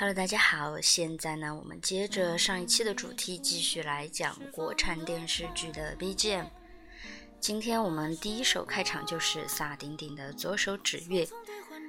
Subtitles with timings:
[0.00, 6.46] Hello，大家好，现在呢，我们接着上一期的主题继续来讲国产电视剧的 BGM。
[7.38, 11.22] 今天我们第一首开场就是萨顶顶的《左手指月》。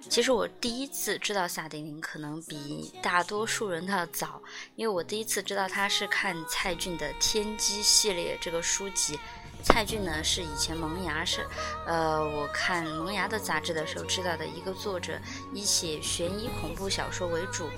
[0.09, 4.41] 其实我第一次知道萨顶顶，可能比大多数人要早，
[4.75, 9.17] 因为我第一次知道他是看蔡骏的《天机》系列这个书籍。
[9.63, 11.45] 蔡骏呢是以前《萌芽》是，
[11.85, 15.20] 呃，我看《萌芽》的杂志的时候知道的一个作者，
[15.53, 17.70] 以写悬疑恐怖小说为主。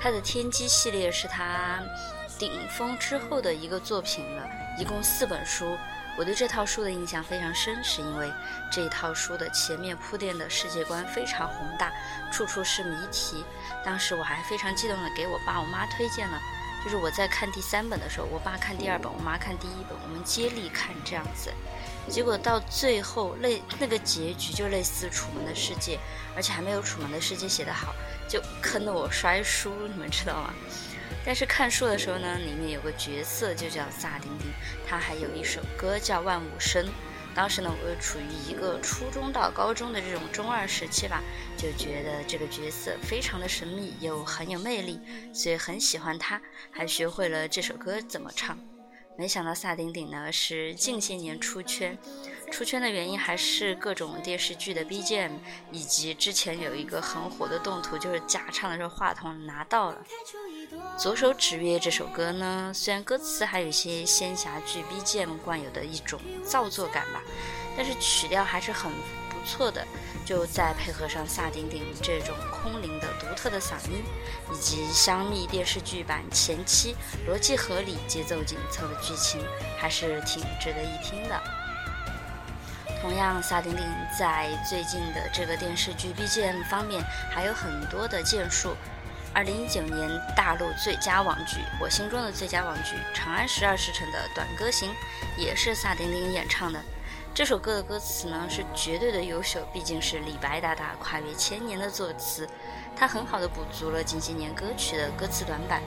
[0.00, 1.78] 他的《天机》系列是他
[2.38, 4.42] 顶峰之后的一个作品了，
[4.80, 5.76] 一共四本书。
[6.18, 8.28] 我对这套书的印象非常深，是因为
[8.72, 11.92] 这一套书的前面铺垫的世界观非常宏大，
[12.32, 13.44] 处处是谜题。
[13.84, 16.38] 当时我还非常激动地给我爸、我妈推荐了。
[16.88, 21.52] 就是我在看第三本的时候，我爸看第二本，我妈看第一本，我们接力看这样子，
[22.08, 25.96] 结果到最后那那个结局就类似《楚门的世界》，
[26.34, 27.94] 而且还没有《楚门的世界》写得好，
[28.26, 30.54] 就坑得我摔书，你们知道吗？
[31.26, 34.46] 但是看书的时候呢，里面有个角色就叫萨丁丁，
[34.88, 36.82] 他还有一首歌叫《万物生》。
[37.38, 41.22] 当时呢，我又处于一个初中到高中的这种中二时期吧，
[41.56, 44.98] 就觉得这个角色非常的神秘又很有魅力，
[45.32, 48.58] 所以很喜欢他，还学会了这首歌怎么唱。
[49.16, 51.96] 没想到萨顶顶呢是近些年出圈，
[52.50, 55.30] 出圈的原因还是各种电视剧的 BGM，
[55.70, 59.98] 以及之前有一个很火的动图，就是假唱的时候话筒拿到了。
[60.98, 67.22] 《左手指月》这首歌呢，虽然歌词还有一些仙侠剧 BGM 惯有的一种造作感吧，
[67.76, 68.90] 但是曲调还是很
[69.30, 69.82] 不错的。
[70.26, 74.02] 就再配合上萨顶顶这种空灵的独特的嗓音，
[74.52, 76.94] 以及香蜜电视剧版前期
[77.26, 79.40] 逻辑合理、节奏紧凑的剧情，
[79.80, 81.40] 还是挺值得一听的。
[83.00, 83.82] 同样，萨顶顶
[84.18, 88.74] 在最近的这个电视剧 BGM 方面还有很多的建树。
[89.38, 89.94] 二零一九年
[90.36, 94.90] 大陆最佳网剧，我心中的最佳网剧《长安十二时辰》的短歌行，
[95.36, 96.80] 也是萨顶顶演唱的。
[97.32, 102.48] 这首歌的歌词呢，是绝对的优秀，毕竟是李白大大跨越千年的作词，
[102.96, 105.80] 它很好的补足了近些年歌曲的歌词短板。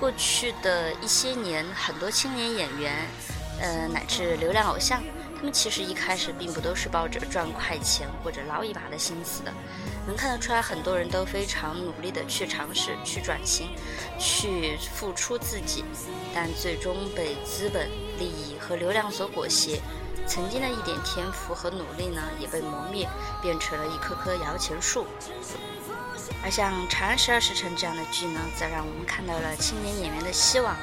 [0.00, 2.92] 过去的一些年，很多青年演员，
[3.60, 5.00] 呃，乃至流量偶像。
[5.36, 9.52] 他们其实一开始并不都是抱着赚快钱或者捞一把的心思的，
[10.06, 13.68] 能看得出来，很多人都非常努力的去尝试、去转型、
[14.18, 15.84] 去付出自己，
[16.34, 17.86] 但最终被资本、
[18.18, 19.78] 利益和流量所裹挟，
[20.26, 23.06] 曾经的一点天赋和努力呢，也被磨灭，
[23.42, 25.06] 变成了一棵棵摇钱树。
[26.42, 30.74] 而像《长安十二时辰》这样的剧呢，再让我们看到了青年演员的希望。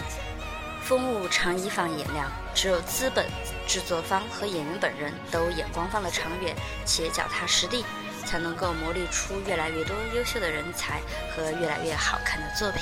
[0.83, 3.25] 风物长宜放眼量，只有资本。
[3.68, 7.85] 制作方和演员本人都眼光放得长远，且脚踏实地，
[8.25, 11.00] 才能够磨砺出越来越多优秀的人才
[11.35, 12.81] 和越来越好看的作品。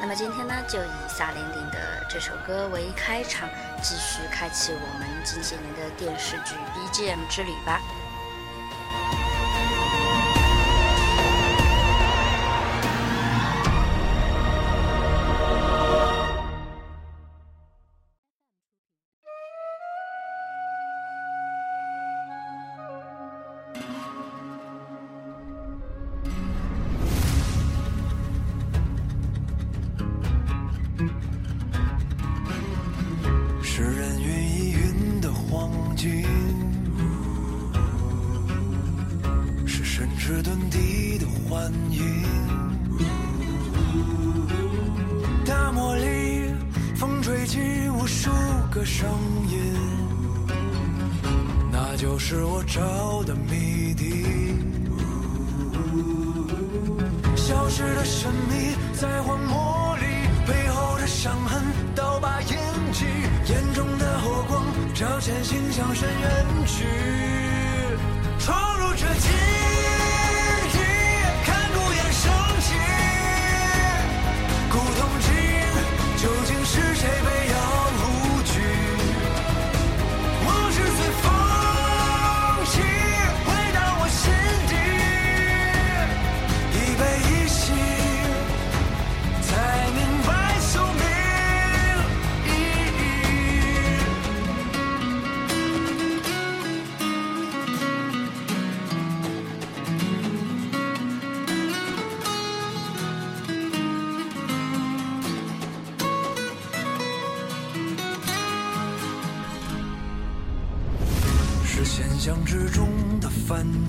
[0.00, 3.48] 那么今天呢，就以萨顶顶的这首歌为开场，
[3.82, 7.80] 继续开启我们近些年的电视剧 BGM 之旅吧。
[52.02, 54.24] 就是我找的谜底，
[57.36, 60.02] 消失的神秘在荒漠里，
[60.44, 61.62] 背后的伤痕
[61.94, 62.58] 刀疤印
[62.92, 63.04] 记，
[63.52, 66.84] 眼中的火光照前行，向深渊去，
[68.44, 70.01] 闯入这禁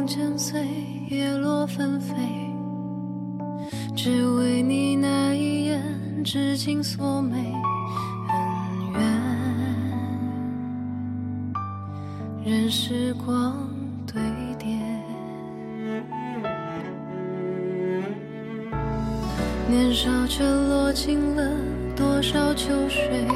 [0.02, 0.66] 霜渐碎，
[1.12, 2.16] 叶落纷飞，
[3.96, 7.54] 只为你那一眼，至今锁眉
[8.30, 8.40] 恩
[8.94, 9.02] 怨，
[12.44, 13.56] 任时光
[14.12, 14.16] 堆
[14.58, 14.74] 叠，
[19.70, 21.46] 年少却落尽了
[21.96, 23.28] 多少秋水。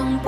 [0.00, 0.27] 让。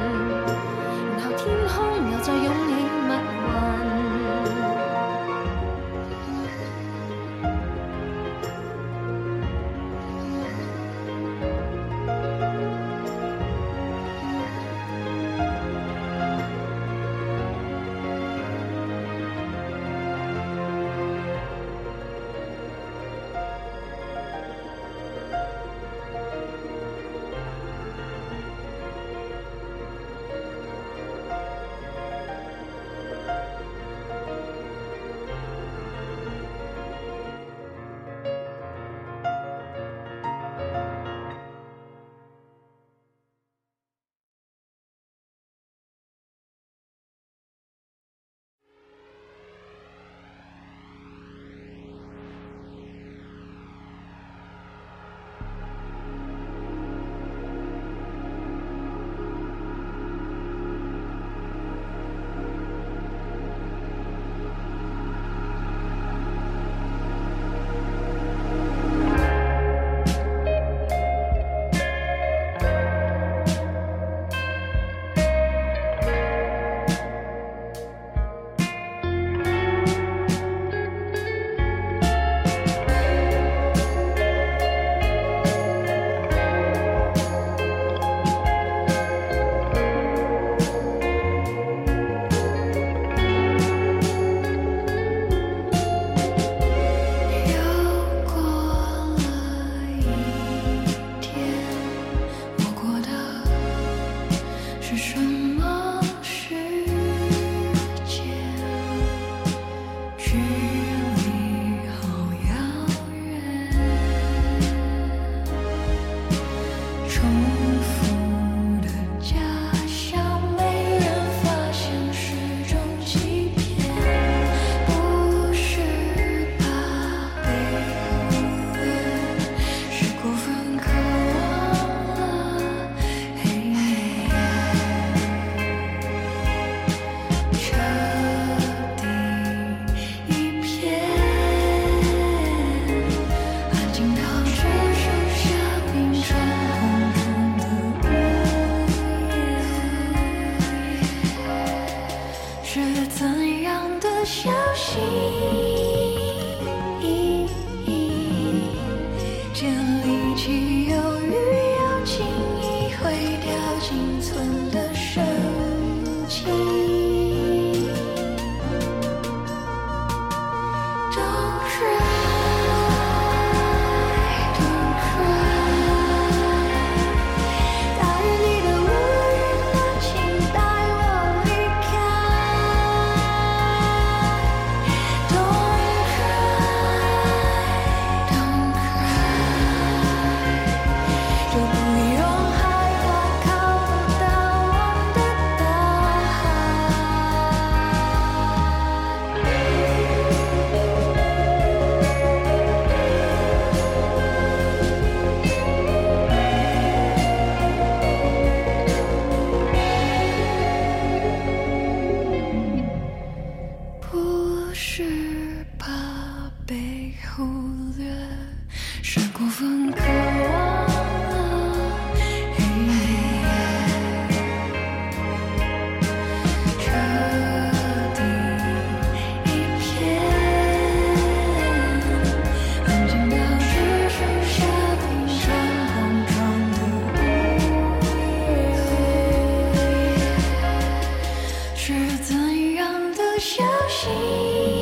[244.15, 244.80] ti.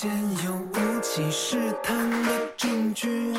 [0.00, 0.08] 间
[0.44, 3.32] 有雾气，试探的证据，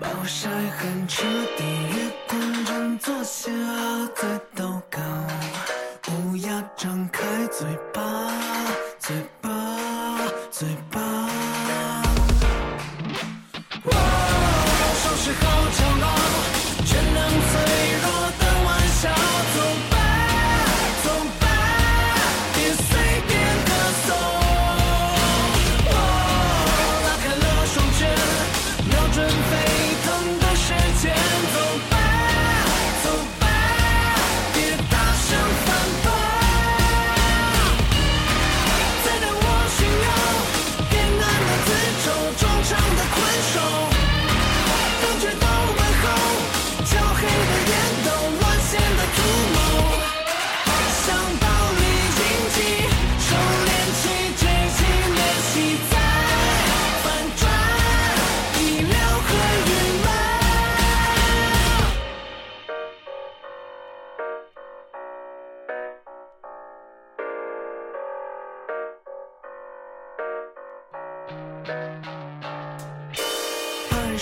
[0.00, 0.48] 暴晒
[0.78, 1.26] 很彻
[1.58, 3.50] 底，月光正坐下
[4.16, 4.98] 在祷告，
[6.10, 8.00] 乌鸦张开嘴巴。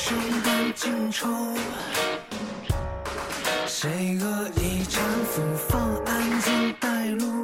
[0.00, 1.26] 生中尽愁，
[3.66, 7.37] 谁恶意搀扶，放安箭带路。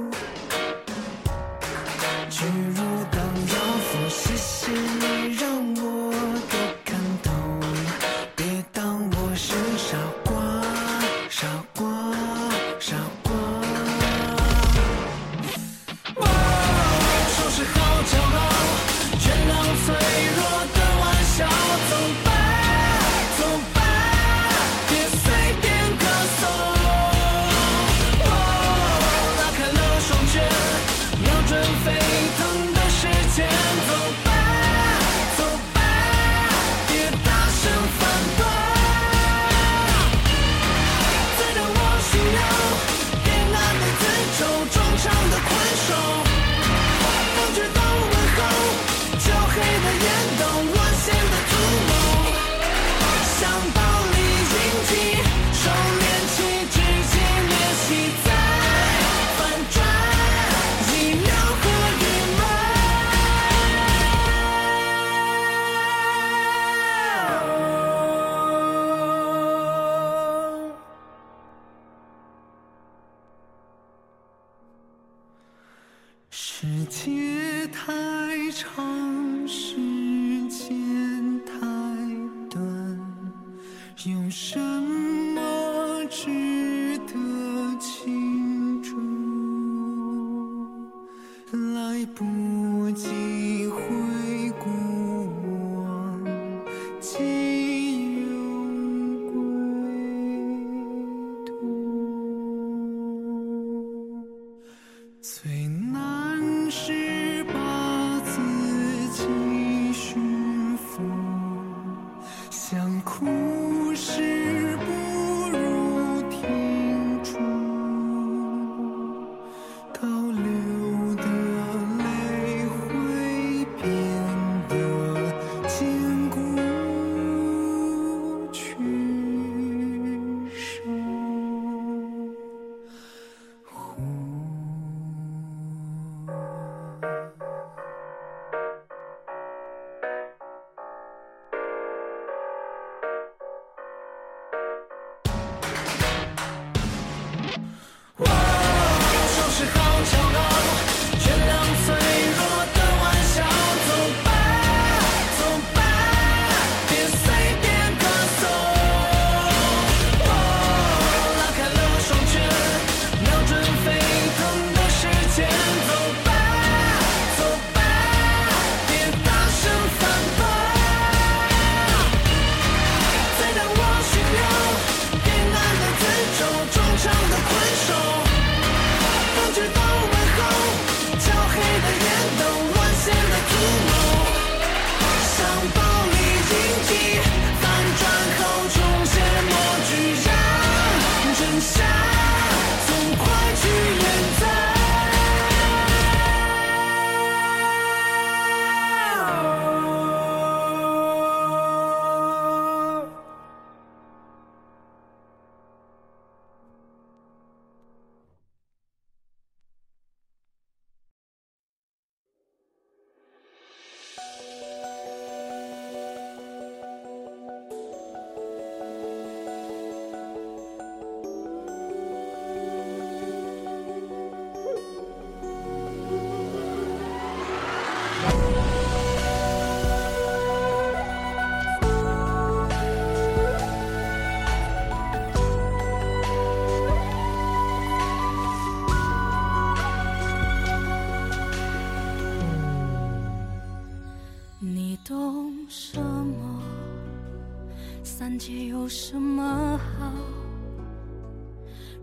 [248.16, 250.12] 三界有什么好？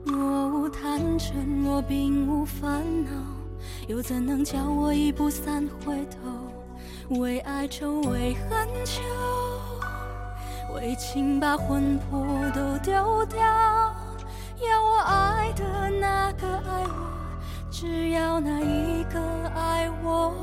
[0.04, 0.14] 若
[0.50, 3.10] 无贪嗔，若并无烦恼，
[3.88, 7.18] 又怎能叫我一步三回头？
[7.18, 9.02] 为爱愁，为恨求，
[10.76, 13.40] 为情把魂魄都丢掉。
[13.40, 17.10] 要我爱的那个爱我，
[17.72, 19.18] 只要那一个
[19.56, 20.34] 爱我，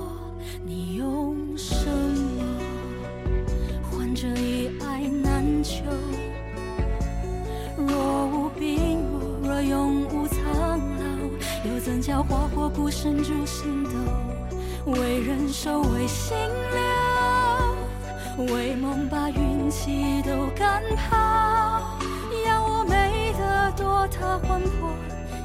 [0.64, 2.44] 你用什么
[3.92, 4.78] 换这一？
[5.62, 5.82] 秋。
[7.76, 10.36] 若无病弱，若永无苍
[10.78, 11.30] 老，
[11.70, 13.90] 又怎叫花火孤身逐星斗？
[14.92, 16.36] 为人守，为心
[16.72, 21.96] 留，为梦把运气都赶跑。
[22.46, 24.90] 要我美得多，他魂魄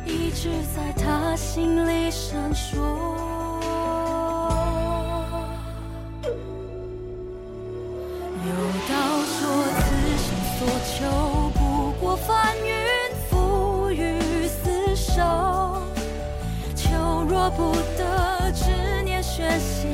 [0.06, 3.22] 一直在他心里闪烁。
[17.56, 18.63] 不得执
[19.04, 19.89] 念悬心，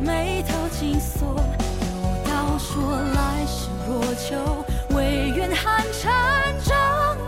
[0.00, 1.28] 眉头紧锁。
[1.30, 6.76] 有道说来世若求，唯愿寒蝉仗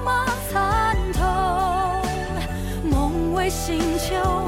[0.04, 1.22] 马参透，
[2.90, 4.47] 梦为星球。